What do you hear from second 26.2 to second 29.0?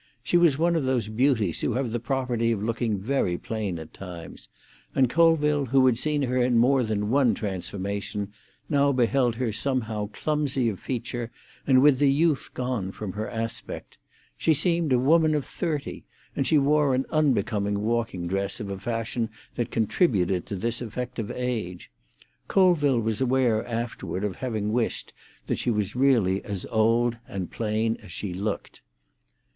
as old and plain as she looked.